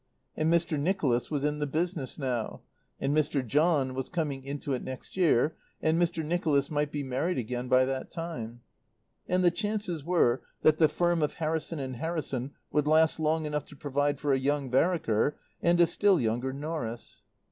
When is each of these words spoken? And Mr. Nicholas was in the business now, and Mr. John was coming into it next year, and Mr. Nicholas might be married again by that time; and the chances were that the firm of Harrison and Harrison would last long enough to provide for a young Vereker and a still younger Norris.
And 0.35 0.51
Mr. 0.51 0.79
Nicholas 0.79 1.29
was 1.29 1.43
in 1.43 1.59
the 1.59 1.67
business 1.67 2.17
now, 2.17 2.61
and 2.99 3.15
Mr. 3.15 3.45
John 3.45 3.93
was 3.93 4.09
coming 4.09 4.43
into 4.43 4.73
it 4.73 4.83
next 4.83 5.15
year, 5.15 5.55
and 5.79 6.01
Mr. 6.01 6.25
Nicholas 6.25 6.71
might 6.71 6.91
be 6.91 7.03
married 7.03 7.37
again 7.37 7.67
by 7.67 7.85
that 7.85 8.09
time; 8.09 8.61
and 9.27 9.43
the 9.43 9.51
chances 9.51 10.03
were 10.03 10.41
that 10.63 10.79
the 10.79 10.89
firm 10.89 11.21
of 11.21 11.35
Harrison 11.35 11.77
and 11.77 11.97
Harrison 11.97 12.49
would 12.71 12.87
last 12.87 13.19
long 13.19 13.45
enough 13.45 13.65
to 13.65 13.75
provide 13.75 14.19
for 14.19 14.33
a 14.33 14.39
young 14.39 14.71
Vereker 14.71 15.35
and 15.61 15.79
a 15.79 15.85
still 15.85 16.19
younger 16.19 16.51
Norris. 16.51 17.23